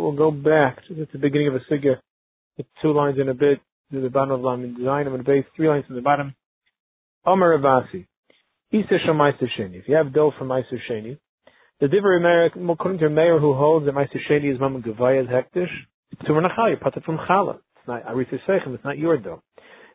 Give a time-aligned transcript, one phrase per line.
[0.00, 1.96] we'll go back to the beginning of a sugya.
[2.58, 3.60] It's two lines in a bit
[3.92, 6.34] to the bottom of Lamed going to base three lines in the bottom.
[7.24, 8.06] Omer Avasi.
[8.72, 9.76] Isa Meiser Sheni.
[9.76, 11.18] If you have dough from Meiser Sheni,
[11.80, 15.26] the Diver American, according to Meir who holds that Meiser Sheni is Mammon Gavaya
[16.12, 17.56] it's a Nachal, you put it from Chala.
[17.76, 19.42] It's not Arisa Sechem, it's not your dough.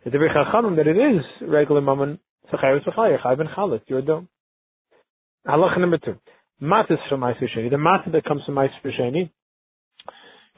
[0.04, 2.20] The Diver Chachamim that it is regular Mammon
[2.52, 4.27] Sachayr Sachayr, Chai Ben Chala, it's your dough.
[5.47, 6.15] Halacha number two.
[6.61, 7.69] Matas from Sheni.
[7.69, 9.29] The matzah that comes from Meiser Sheni.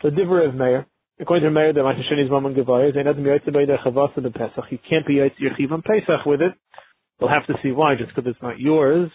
[0.01, 0.87] The diver of Meir.
[1.19, 2.93] According to Meir, the Meiser Sheni is Mammon Gevayah.
[2.93, 4.65] They not be Yitzah by the Chavasa the Pesach.
[4.71, 6.53] You can't be Yitzah your Chiv Pesach with it.
[7.19, 9.11] We'll have to see why, just because it's not yours.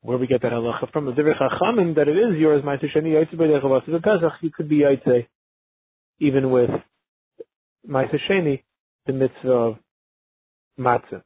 [0.00, 3.12] Where we get that halacha from the diver Chachamim that it is yours, Meiser Sheni
[3.12, 4.32] Yitzah by the Chavasa the Pesach.
[4.40, 5.26] You could be Yitzah
[6.20, 6.70] even with
[7.86, 8.62] Meiser Sheni,
[9.06, 9.74] the mitzvah of
[10.78, 11.22] matzah.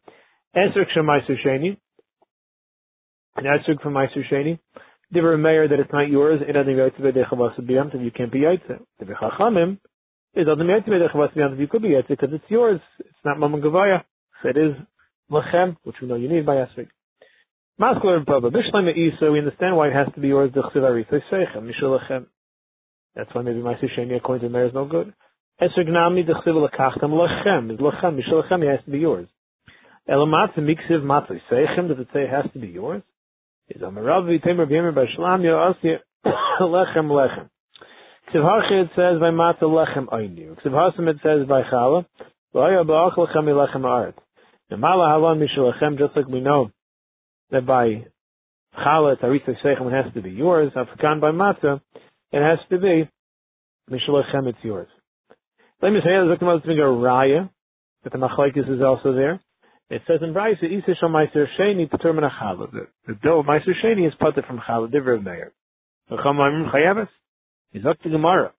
[0.57, 1.77] Esrek Shem Meiser Sheni.
[3.37, 4.59] And Esrog from Meiser Sheni.
[5.13, 8.41] Diver Meir that it's not yours, it doesn't yaitze b'dei chavas b'yam, you can't be
[8.41, 8.81] yaitze.
[8.99, 9.79] Diver Chachamim,
[10.35, 12.81] it doesn't yaitze b'dei chavas b'yam, you could be yaitze because it's yours.
[12.99, 14.05] It's not Mammon Gavaya.
[14.43, 14.73] So it is
[15.31, 16.89] Lechem, which we know you need by Esrog.
[17.81, 18.51] Maskler and Paba.
[18.51, 21.99] Bishleim Isa, we understand why it has to be yours, the Chsiv Arisa Seichem, Mishul
[21.99, 22.27] Lechem.
[23.15, 25.13] That's why maybe Meiser Sheni according to Meir is no good.
[25.61, 29.29] Esrog Nami, the Chsiv Lekachtam Lechem, is Lechem, Mishul Lechem, it has to be yours.
[30.09, 33.03] Elamat, Miksiv Matzah Seichem, does it say it has to be yours?
[33.75, 35.97] Is Amarav Vitemer B'Yemer B'Shlam Yoasi
[36.61, 37.49] Lechem Lechem.
[38.29, 40.61] Ksiv Harchi it says by Matzah Lechem Oinu.
[40.61, 42.05] Ksiv Hasim it says by Chala
[42.55, 44.15] V'Aya B'Ach Lechem Lechem Art.
[44.69, 46.71] The Mala Halon Mishal Lechem just like we know
[47.51, 48.05] that by
[48.79, 50.73] Chala it's Arisa it has to be yours.
[50.77, 51.81] Afrikan by Matzah
[52.33, 53.09] it has to be
[53.91, 54.89] Mishal Lechem it's yours.
[55.81, 57.51] Let me say that the Zakam a Raya
[58.05, 59.41] that the Machlaikis is also there.
[59.93, 62.67] It says in Brisa, Isa Shal Meiser Sheni Patur Min Achala.
[63.07, 65.53] The dough of Meiser Sheni is put from Chala, Diver of Meir.
[66.11, 67.09] Chachamim Chayeves
[67.75, 68.53] is up to Gemara.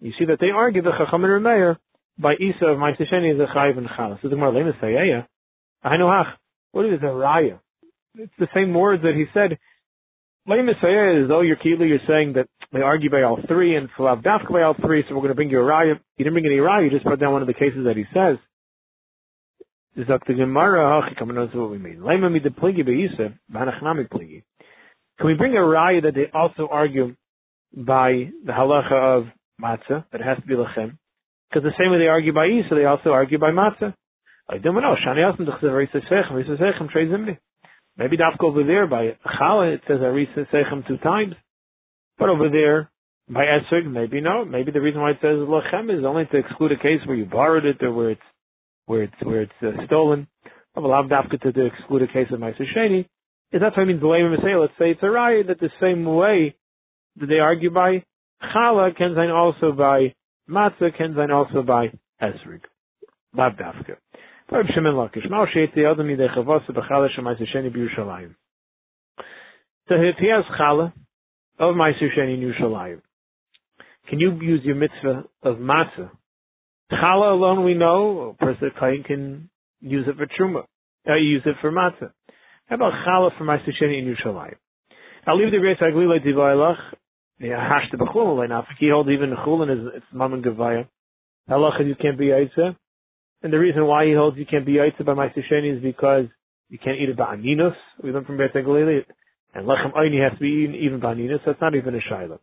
[0.00, 1.78] You see that they argue the Chachamim of Meir
[2.18, 4.18] by Isa of Meiser Sheni is a Chayiv and Chala.
[4.22, 5.26] So the Gemara, Sayeya,
[5.84, 6.32] I know Hach.
[6.72, 7.60] What is a Raya?
[8.14, 9.58] It's the same words that he said.
[10.48, 13.90] Lema Sayeya is though you're Kila, you're saying that they argue by all three and
[13.98, 16.00] Falav Dafka by all three, so we're going to bring you a Raya.
[16.16, 18.04] You didn't bring any Raya, you just put down one of the cases that he
[18.14, 18.38] says.
[20.06, 22.00] Gemara, come what we mean.
[22.00, 24.44] Mi de pligi beisa, b'hanachnami pligi.
[25.18, 27.16] Can we bring a raya that they also argue
[27.76, 29.24] by the halacha of
[29.60, 30.98] matzah, that it has to be lechem?
[31.50, 33.92] Because the same way they argue by isa, they also argue by matzah.
[34.48, 34.94] I don't know.
[35.04, 37.38] Shani sechem trei zimri.
[37.96, 41.34] Maybe dafka over there by chala it says arisa sechem two times,
[42.18, 42.90] but over there
[43.28, 44.44] by esrog maybe no.
[44.44, 47.24] Maybe the reason why it says lechem is only to exclude a case where you
[47.24, 48.22] borrowed it or where it's
[48.88, 50.26] where it's where it's uh, stolen.
[50.74, 53.00] Of a lavdafka to exclude a case of Meiser.
[53.50, 54.00] Is that what I mean?
[54.00, 56.54] The way we say, let's say it's a riot that the same way
[57.16, 58.04] that they argue by
[58.42, 60.14] chala kenzain also by
[60.48, 61.88] matzah kenzain also by
[62.22, 62.60] esrig.
[63.36, 63.96] Lavdafka.
[64.50, 65.28] Reb Shimon Lakish.
[65.74, 68.34] The other midei chavasa b'chala shemaiser sheni.
[69.88, 70.92] So if he has chala
[71.58, 73.00] of Meiser Sheni in Yerushalayim,
[74.08, 76.10] can you use your mitzvah of matzah
[76.92, 78.70] Challah alone we know, a person
[79.06, 79.50] can
[79.80, 80.64] use it for truma,
[81.08, 82.12] uh, use it for matzah.
[82.66, 84.56] How about challah for Meiser Sheni in Yerushalayim?
[85.26, 86.78] I'll leave the Reis Aglila Divaylach,
[87.40, 90.88] Hashta B'chulin, now if he holds even Chulin is, it's Mammon Gavaya.
[91.48, 92.76] Halacha you can't be Yaitza.
[93.42, 96.26] And the reason why he holds you can't be Yaitza by Meiser Sheni is because
[96.68, 97.74] you can't eat it by Aninos.
[98.02, 99.04] We learned from Beit Aglila.
[99.54, 102.00] And Lechem Aini has to be eaten even by Aninos, so it's not even a
[102.12, 102.38] Shaila.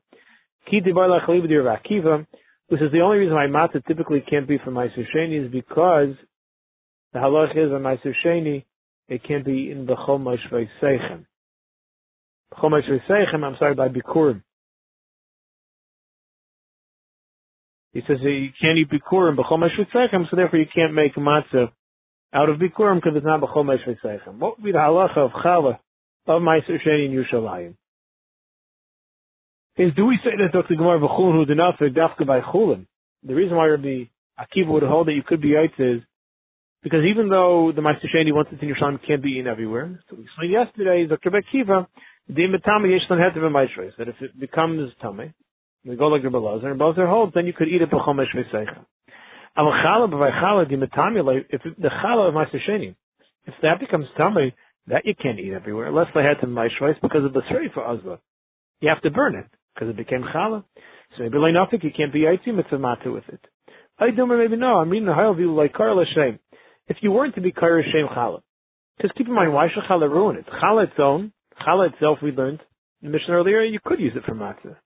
[0.69, 2.25] Ki Divaylach Levi Akiva,
[2.67, 6.15] which is the only reason why matzah typically can't be from Meiser Sheni is because
[7.13, 8.65] the halach is on Meiser Sheni,
[9.07, 11.25] it can't be in the Chol Meshvei Seichem.
[12.53, 14.41] Chol Meshvei Seichem, I'm sorry, by Bikurim.
[17.93, 21.15] He says that you can't eat Bikurim, B'chol Meshvei Seichem, so therefore you can't make
[21.15, 21.71] matzah
[22.33, 24.37] out of Bikurim because it's not B'chol Meshvei Seichem.
[24.39, 25.79] What would be the halacha of Chala
[26.27, 27.75] of Meiser Sheni in Yerushalayim?
[29.77, 30.75] Is do we say that Dr.
[30.75, 32.87] Gemara v'chulin who did not dafka by chulin?
[33.23, 34.05] The reason why Rabbi
[34.39, 36.01] Akiva would hold that you could be yaitz is
[36.81, 39.99] because even though the Meiser Sheni once it's in your son can't be eaten everywhere,
[40.09, 41.29] so we explained yesterday, Dr.
[41.29, 41.87] Akiva,
[42.29, 45.33] the imatami yeshlan had to be maishreis, that if it becomes tummy,
[45.83, 48.49] we go like Rabbi Lazar, and Lazar holds, then you could eat it b'chol meshvei
[48.53, 48.85] seicha.
[49.57, 52.95] Al chala b'vay chala the imatami, if the chala of Meiser Sheni,
[53.45, 54.55] if that becomes tummy,
[54.87, 57.41] that you can't eat everywhere, unless they had to maishreis because of the
[57.73, 58.19] for azba.
[58.79, 60.63] You have to burn it because it became challah.
[61.15, 63.41] So maybe like nothing, you can't be yaitzi mitzvah with it.
[63.99, 64.77] I don't maybe no.
[64.77, 66.05] I'm reading the view like Karla
[66.87, 68.41] If you weren't to be Karla Shem challah,
[68.97, 70.45] because keep in mind, why should challah ruin it?
[70.47, 71.31] Challah its own,
[71.61, 72.59] Challah itself, we learned
[73.01, 74.77] in the mission earlier, you could use it for matzah.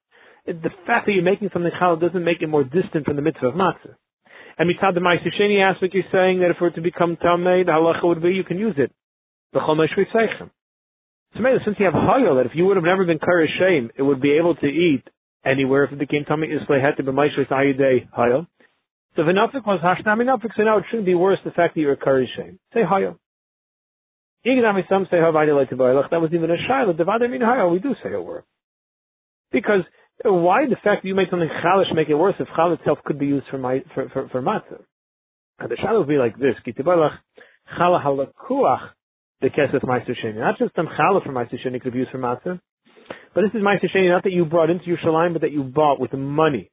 [0.46, 3.48] The fact that you're making something challah doesn't make it more distant from the mitzvah
[3.48, 3.96] of matzah.
[4.58, 7.66] And mitzad the Ma'aser Sheni aspect, you're saying that if it were to become tamei,
[7.66, 8.92] the halacha would be you can use it.
[9.54, 10.50] The Chomesh chol
[11.36, 13.92] So maybe since you have hayel, that if you would have never been kar shame,
[13.96, 15.04] it would be able to eat
[15.46, 18.48] anywhere if it became tamei islay had to be ma'ishris ayidei hayel.
[19.16, 21.82] So if nafik was hashnami nafik, so now it shouldn't be worse the fact that
[21.82, 22.60] you're kar shame.
[22.74, 23.18] Say hayel.
[24.46, 26.98] Some say that was even a shaila.
[26.98, 28.44] Devada min hayel, we do say a word.
[29.52, 29.82] Because
[30.26, 33.00] uh, why the fact that you make something chalish make it worse if chal itself
[33.06, 34.84] could be used for my for for, for matzah?
[35.60, 37.18] And the shadow would be like this: Kitibalach
[37.78, 38.90] chala halakuach
[39.42, 40.36] the kesef meiser sheni.
[40.36, 42.60] Not just some chala for meiser sheni could be used for matzah,
[43.34, 45.64] but this is meiser sheni not that you brought into your shalim, but that you
[45.64, 46.72] bought with the money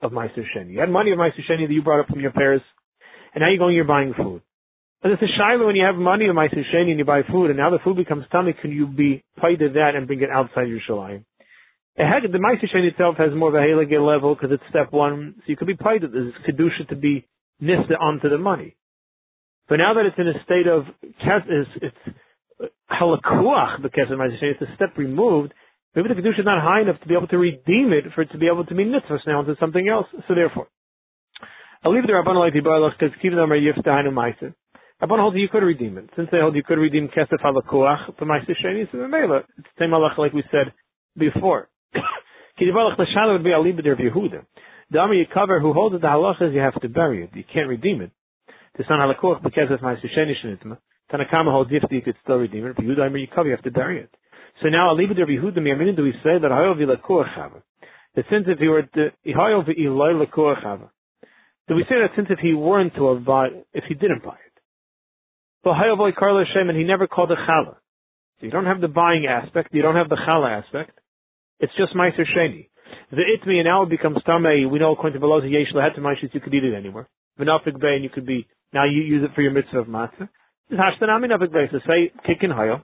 [0.00, 0.72] of meiser sheni.
[0.72, 2.64] You had money of meiser sheni that you brought up from your parents,
[3.34, 4.42] and now you're going you're buying food.
[5.02, 7.50] And it's a shiloh when you have money of meister sheni and you buy food,
[7.50, 8.54] and now the food becomes tummy.
[8.60, 11.24] Can you be paid to that and bring it outside your shalim?
[11.96, 15.44] The Meiser Sheni itself has more of a Heilige level because it's step one, so
[15.46, 17.26] you could be paid that there's Kedusha to be
[17.62, 18.76] nista onto the money.
[19.68, 22.16] But now that it's in a state of, it's, it's
[22.90, 25.52] halakuach, the Meister it's a step removed,
[25.94, 28.30] maybe the Kedusha is not high enough to be able to redeem it for it
[28.32, 30.06] to be able to be nitzvah now into something else.
[30.28, 30.68] So therefore,
[31.84, 34.54] I'll leave the Rabban like the Barlach because keep them are Yiftahanu Meister.
[35.02, 36.10] Rabban holds you could redeem it.
[36.16, 39.90] Since they hold you could redeem Kesef halakuach for Meiser Sheni, so it's the same
[39.90, 40.72] halach like we said
[41.18, 41.68] before.
[42.60, 44.46] Kidivalach Lashana would be Alibid of Yehuda.
[44.90, 47.30] The Amr Yikaver who holds the halachas, you have to bury it.
[47.34, 48.10] You can't redeem it.
[48.78, 50.78] The son halakoch because of my Susheni Shnitma.
[51.12, 52.76] Tanakama holds if you could still redeem it.
[52.76, 54.10] But Yehuda Amr Yikaver, you have to bury it.
[54.62, 57.62] So now Alibid of Yehuda, Miyamin, do we say that Hayov Yilakoch Chava?
[58.16, 60.88] That since if he were to, Hayov Ilay Lakoch Chava.
[61.68, 64.34] Do we say that since if he weren't to have bought, if he didn't buy
[64.34, 64.60] it?
[65.64, 67.76] But Hayov Karla Shem, and he never called a Chala.
[68.38, 70.98] So you don't have the buying aspect, you don't have the Chala aspect.
[71.60, 72.68] It's just Meiser Sheni.
[73.10, 74.70] The Itmi and now becomes Tamei.
[74.70, 77.08] We know according to Beloza Yesh Lehet Maishis, you could eat it anywhere.
[77.38, 78.46] V'nafik Bay, and you could be,
[78.76, 80.28] now you use it for your mitzvah of matzah.
[80.70, 81.66] Hashtanami Bay.
[81.72, 82.82] So say, kick in Hayo.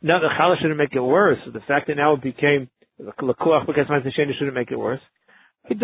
[0.00, 1.38] Now the Chala shouldn't make it worse.
[1.46, 5.00] The fact that now it became, Lakuach because Sheni shouldn't make it worse.
[5.68, 5.74] The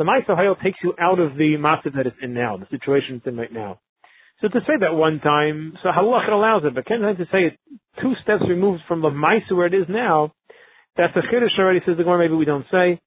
[0.00, 3.26] Meiser Hayo takes you out of the matzah that it's in now, the situation it's
[3.26, 3.80] in right now.
[4.40, 7.58] So to say that one time, so halach allows it, but can to say it
[8.00, 10.32] two steps removed from the Maisa where it is now,
[10.96, 13.00] that's a chiddush already, says the Gemara, maybe we don't say.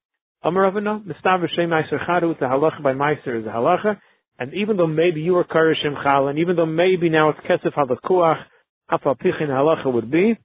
[0.45, 4.00] Amar Mistav Shem Meiser Chadu, the halacha by Meiser is a halacha,
[4.38, 7.74] and even though maybe you are Karishim Chal, and even though maybe now it's Kesef
[7.74, 8.44] Halakuach,
[8.92, 10.38] Afal Pichin halacha would be,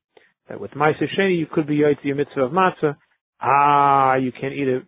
[0.48, 2.96] that with Meiser Sheni you could be Yaitzi mitzvah of matzah,
[3.42, 4.84] ah, you can't eat it,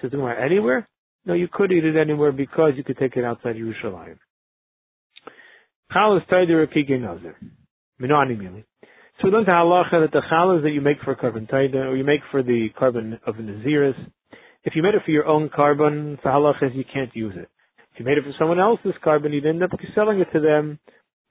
[0.00, 0.88] says the anywhere?
[1.26, 4.18] No, you could eat it anywhere because you could take it outside Yerushalayim.
[5.92, 7.36] Chal is Taidir Akike Nazir.
[8.00, 8.64] Minani Mili.
[9.20, 11.96] So we learned the halacha that the chalas that you make for korban taida, or
[11.96, 13.96] you make for the korban of naziris,
[14.64, 17.48] if you made it for your own korban, the halacha you can't use it.
[17.92, 20.78] If you made it for someone else's korban, you'd end up selling it to them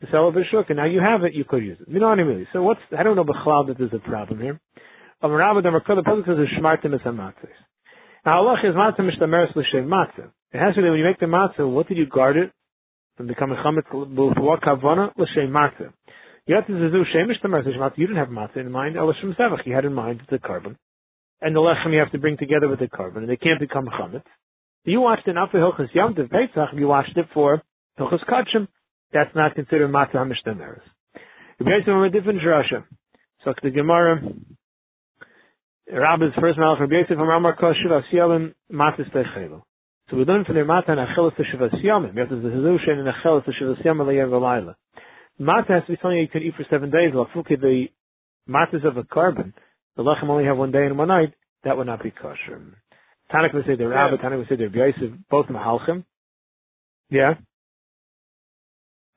[0.02, 1.90] to sell it b'shuk, and now you have it, you could use it.
[1.90, 2.46] Minani Mili.
[2.54, 4.60] So what's, I don't know b'chlal that there's a problem here.
[5.22, 7.54] Amar the Pasuk says shmartim es hamatzis.
[8.26, 10.32] Now halacha is matzah mishtameres l'shem matzah.
[10.52, 12.52] It has to be when you make the matzah, what did you guard it?
[13.18, 15.94] from becoming chametz b'for kavana l'shem matzah.
[16.48, 17.98] You Yet is a shemish tamerzish matzah.
[17.98, 18.96] You didn't have matzah in mind.
[18.96, 19.66] Elishim zevach.
[19.66, 20.76] You had in mind the korban,
[21.42, 23.86] and the lechem you have to bring together with the korban, and they can't become
[23.86, 24.24] chametz.
[24.84, 26.70] You watched it not for hilchas yamtiv pesach.
[26.76, 27.62] You watched it for
[28.00, 28.68] hilchas kachim.
[29.14, 30.82] That's not considered matzah hamishtameres.
[31.60, 32.84] Rabbi from a different drasha.
[33.44, 34.22] So the Gemara.
[35.92, 39.64] Rabbi's first malach Rabbi Yosef from Ramar Koshiv Asyalim Matzah Stechelo.
[40.10, 42.18] So we learn from the Mata and Achelis to Shivas Yomim.
[42.18, 44.76] Have to the Hezushin and Achelis to Shivas Yomim Le'yer V'layla.
[45.38, 47.14] Mata has to be something you can eat for seven days.
[47.14, 47.88] Lafuki, the
[48.50, 49.54] matas of a korban,
[50.04, 52.60] the lechem only have one day and one night, that would not be kosher.
[53.32, 56.04] Tanik would say the Rabbi, Tanik would say the Yosef, both mahalchim.
[57.10, 57.36] Yeah?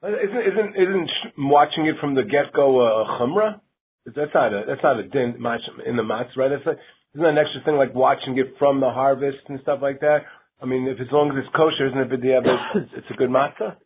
[0.02, 3.60] Isn't isn't isn't watching it from the get go uh, chumrah?
[4.04, 5.36] That's not a that's not a din
[5.86, 6.50] in the matzah, right?
[6.50, 6.78] That's like,
[7.14, 10.18] isn't that an extra thing like watching it from the harvest and stuff like that?
[10.60, 12.88] I mean, if as long as it's kosher, isn't it b'diavad?
[12.96, 13.76] It's a good matzah.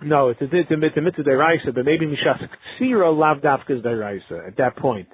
[0.00, 2.42] No, it's a it's a, it's a mitzvah deraisa, but maybe mishas
[2.80, 5.08] ksira lav dafka is deraisa at that point.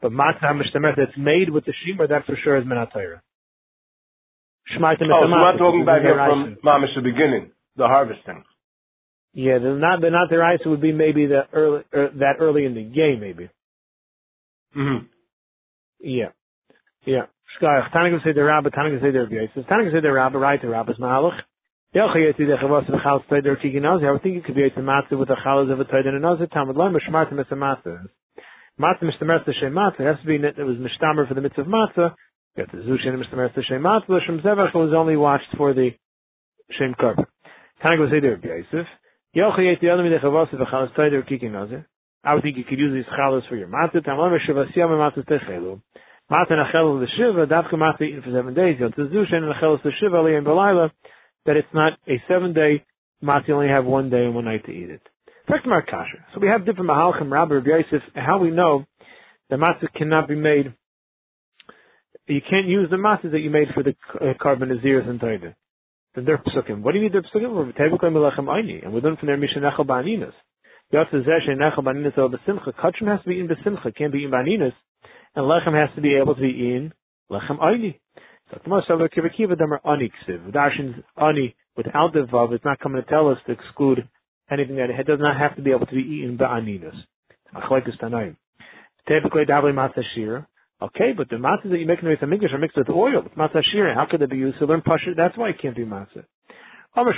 [0.00, 3.20] But matzah mishtamer that's made with the shimmer, that for sure is menatayra.
[4.70, 8.44] Oh, so we're not talking about here from mamish the beginning, the harvesting.
[9.32, 12.74] Yeah, the not the not deraisa would be maybe the early er, that early in
[12.74, 13.48] the game, maybe.
[14.76, 15.06] Mm-hmm.
[16.00, 16.28] Yeah,
[17.06, 17.26] yeah.
[17.56, 17.92] Shkayach.
[17.92, 19.66] Tana can say the Rabba, Tana can say the Rabbi Yosef.
[19.68, 20.60] Tana can say the Rabba, right?
[20.60, 21.40] The Rabba's Malach.
[21.94, 22.36] I would
[24.22, 26.68] think you could be a matzah with chalas of a and another time.
[26.68, 28.08] Lo mishmarta mis a matzah.
[28.78, 30.06] Matzah mishtamer to shem matzah.
[30.06, 32.14] Has to be it was mishtamer for the mitzvah of matzah.
[32.56, 34.24] You have to zushin mishtamer to shem matzah.
[34.24, 35.90] Shem zevach was only watched for the
[36.78, 38.86] shem I go say there, Yosef?
[39.36, 41.88] Yochayet the other midech avos of a chalas taid or kiki nazir.
[42.22, 44.04] I would think you could use these chalas for your matzah.
[44.04, 45.82] Tam lo mishavasyam matzah techelu.
[46.30, 47.46] Matzah nachel the shiva.
[47.46, 48.78] Davka matzah for seven days.
[48.78, 50.92] To zushin and nachel the shiva and belayla
[51.46, 52.84] that it's not a seven day
[53.24, 55.02] matzah, you only have one day and one night to eat it.
[55.48, 58.84] So we have different mahalchim, Rabbi Yosef, how we know
[59.48, 60.74] the matzah cannot be made.
[62.26, 65.54] You can't use the matzah that you made for the uh, korban aziris and taida.
[66.14, 66.82] Then they're psukim.
[66.82, 67.54] What do you mean they're psukim?
[67.54, 70.34] We're tebukai melechem aini, and we learn from their mission nechel ba'aninas.
[70.92, 72.74] Yotze zeh nechel ba'aninas el b'simcha.
[72.74, 74.74] Kachim has to be in b'simcha, can't be in ba'aninas,
[75.34, 76.92] and lechem has to be able to be in
[77.30, 77.98] lechem aini.
[78.50, 80.52] So Gemara Savar Kiva them are ani ksiv.
[80.52, 84.06] Darshan's ani without the vav is not coming to tell us to exclude
[84.50, 86.94] anything that does not have to be able to be eaten by aninas.
[87.54, 88.36] Achlekes tanaim.
[89.06, 90.46] Typically davli matzah.
[90.80, 93.22] Okay, but the matzahs that you make in the Mikdash are mixed with oil.
[93.26, 93.94] It's matzah.
[93.94, 95.16] How could it be used to learn pashut?
[95.16, 96.24] That's why it can't be matzah.
[96.94, 97.16] There's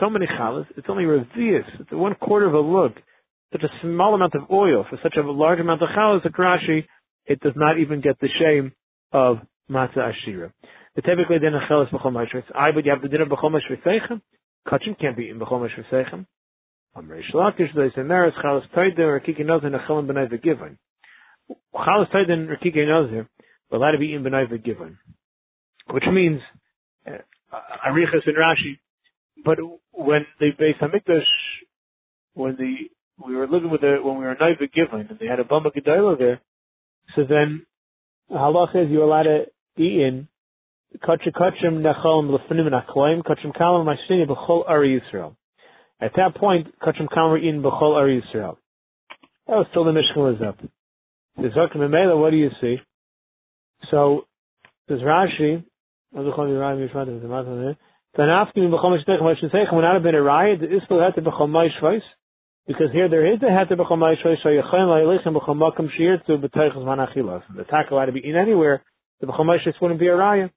[0.00, 0.66] so many challahs.
[0.76, 1.80] It's only revius.
[1.80, 2.92] It's one quarter of a lug.
[3.52, 6.22] Such a small amount of oil for such a large amount of challahs.
[6.22, 6.86] The Rashi
[7.26, 8.72] it does not even get the shame
[9.12, 9.38] of
[9.70, 10.52] matzah ashira.
[10.96, 12.44] The typically then achelas b'chol mashris.
[12.54, 14.20] I but you have the dinner b'chol mashrisechem.
[14.68, 16.26] Kachim can't be in b'chol mashrisechem.
[16.96, 20.76] Amrei shlakish they say meres chalas toidim or kiki nazir nechelim b'nai v'givon.
[21.74, 23.28] Chalas toidim or kiki nazir
[23.70, 24.96] are allowed to be in b'nai v'givon,
[25.90, 26.40] which means
[27.06, 27.12] uh,
[27.86, 28.78] arichas and Rashi.
[29.44, 29.58] But
[29.92, 31.24] when the Beis Hamikdash,
[32.34, 32.90] when the
[33.26, 35.74] we were living with the when we were in Naiva and they had a Bama
[35.74, 36.40] Gedolah there,
[37.16, 37.66] so then,
[38.30, 39.44] halacha is you're allowed to
[39.76, 40.28] eat in
[40.94, 41.00] At
[46.16, 48.56] that point, kachim kalam eaten b'chol ari Yisrael.
[49.46, 50.58] That was till the Mishnah was up.
[51.36, 52.76] The Mela, what do you see?
[53.90, 54.26] So,
[54.86, 55.64] there's Rashi,
[58.14, 60.60] then asking b'chol mishnechem v'shisechem would not have been a riot.
[60.60, 62.02] The isla had to b'chol ma'ishvais.
[62.66, 67.42] Because here there is a heter b'chomai shoy shoyachem la'ilichem b'chomakam shirtzu b'teichos manachilas.
[67.56, 68.84] The tackle had to be in anywhere.
[69.20, 70.50] The b'chomai shoy wouldn't be a raya.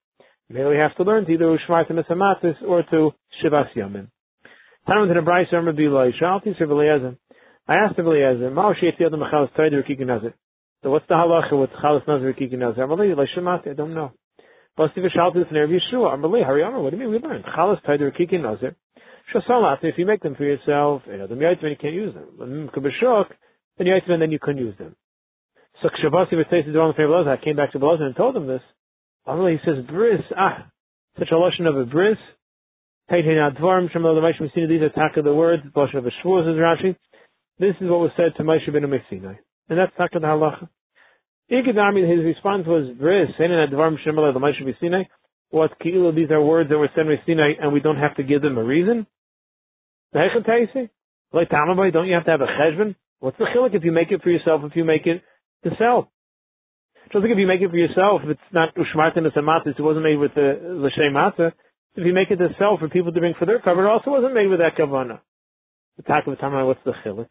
[0.49, 3.11] Maybe we have to learn to either ushmartim esamatis or to
[3.43, 4.07] shivas yamin.
[4.87, 6.11] Time to the Bryce Erma Bilay.
[6.21, 7.17] Shalti Beliezer.
[7.67, 10.35] I asked Rabbi Eliezer, Mao Sheti Adam Chalas Taider Kiki Nazir.
[10.83, 12.79] So what's the halacha with Chalas Nazir Kikinazir?
[12.79, 14.11] I'm like, Shemati, I don't know.
[14.77, 16.13] Basti Vishalti is near Yeshua.
[16.13, 17.43] I'm like, Hari Amar, what do you mean we learned?
[17.45, 18.75] Chalas Taider Kiki Nazir.
[19.33, 22.69] Shasalat, if you make them for yourself, you know, the Yaitman, you can't use them.
[22.69, 23.25] Kabashok,
[23.79, 23.87] then
[24.19, 24.95] then you can use them.
[25.81, 28.61] So Kshabasi the favor I came back to Belazar and told him this.
[29.27, 30.67] He says, bris, ah,
[31.17, 32.17] such a lotion of a bris.
[33.09, 33.25] These
[34.81, 36.95] attack of the words, lotion of a shvuah, says Rashi.
[37.59, 39.35] This is what was said to Moshe ben Sinai.
[39.69, 40.69] And that's taka the halacha.
[41.51, 45.03] Igedami, his response was, bris, hein hein advarm, shem lo l'maish Sinai.
[45.49, 48.23] What, Kilo, these are words that were said by Sinai, and we don't have to
[48.23, 49.07] give them a reason?
[50.13, 50.31] Like
[51.49, 52.95] Tamabai, don't you have to have a cheshbon?
[53.19, 55.21] What's the chilik if you make it for yourself, if you make it
[55.63, 56.11] to sell?
[57.11, 60.17] Just like if you make it for yourself, it's not ushmartin as it wasn't made
[60.17, 61.51] with the l'shem matzah.
[61.95, 64.11] If you make it to sell for people to bring for their cover, it also
[64.11, 65.19] wasn't made with that kavana.
[65.97, 67.29] The tak of Tamabai, what's the chilik?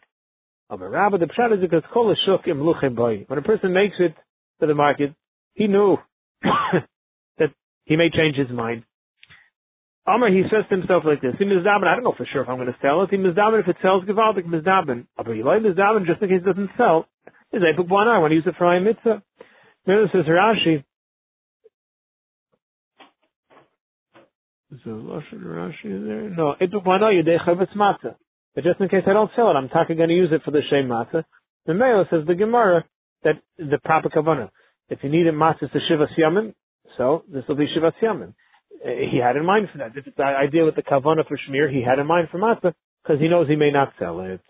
[0.70, 3.24] Of a rabbi, the pshat is because kol shuk im boy.
[3.26, 4.14] When a person makes it
[4.60, 5.14] to the market,
[5.52, 5.98] he knew
[6.42, 7.50] that
[7.84, 8.84] he may change his mind.
[10.06, 12.48] Amr, he says to himself like this, he Mizdaben, I don't know for sure if
[12.48, 13.10] I'm going to sell it.
[13.10, 15.06] He Mizdaben, if it sells, Givaldik Mizdaben.
[15.16, 17.06] But you like Mizdaben just in case it doesn't sell.
[17.52, 19.22] Is Epuk one I want to use it for a mitzvah.
[19.86, 20.84] Then says Rashi.
[24.72, 26.30] Is there Rashi there?
[26.30, 28.16] No, Epuk one you Yudei Chavetz Matzah.
[28.54, 30.50] But just in case I don't sell it, I'm talking going to use it for
[30.50, 31.24] the Shem Matzah.
[31.66, 32.84] The Mela says the Gemara
[33.24, 34.50] that the proper kavanah.
[34.88, 36.54] If you need a matzah to Shivas Yamin,
[36.96, 38.34] so this will be Shivas Yamin.
[38.84, 39.96] Uh, he had in mind for that.
[39.96, 42.74] If it's the idea with the kavana for shmir, he had in mind for matzah
[43.02, 44.40] because he knows he may not sell it.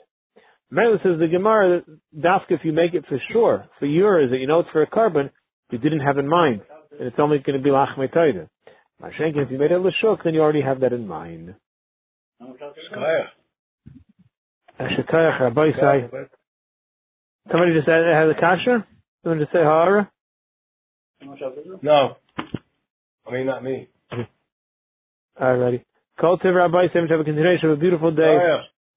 [0.70, 1.82] Mela says the Gemara,
[2.16, 4.86] dafka if you make it for sure, for yours, that you know it's for a
[4.90, 5.30] korban,
[5.70, 6.62] you didn't have in mind,
[6.98, 8.48] and it's only going to be lachmei taida.
[9.02, 11.54] Mashenkin, if you made it l'shuk, then you already have that in mind.
[14.80, 15.70] Shkaya, Rabbi.
[17.50, 18.86] Somebody just had a kasha?
[19.22, 20.10] Someone just say hara?
[21.82, 22.16] No.
[23.26, 23.88] I mean, not me.
[25.40, 25.84] Alrighty.
[26.20, 28.36] Call to Rabbi have a continuation of a beautiful day.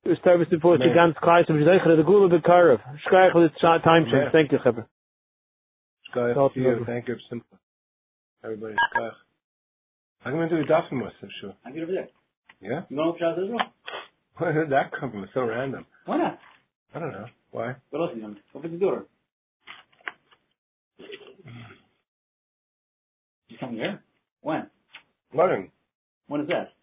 [0.08, 0.16] Yeah.
[0.16, 2.80] Start with ganz Kreis und Zeichen der Gula Bekarov.
[3.08, 4.32] Schreich with its time change.
[4.32, 4.88] Thank you, Chipper.
[6.14, 7.16] Schreich, thank you.
[8.44, 9.12] Everybody, schreich.
[10.26, 11.54] I'm going to do a Dafim Muslim sure.
[11.66, 12.08] I'll get over there.
[12.62, 12.82] Yeah?
[12.90, 13.60] You want to look at Israel?
[14.38, 15.24] Where did that come from?
[15.24, 15.86] It's so random.
[16.06, 16.40] Why not?
[16.94, 17.26] I don't know.
[17.52, 17.76] Why?
[17.90, 19.06] What else are you going to Open the door.
[23.50, 24.02] You come here?
[24.42, 24.68] When?
[25.34, 25.72] Learning.
[26.28, 26.74] When is that?